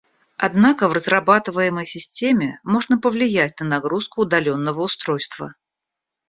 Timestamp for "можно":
2.63-2.97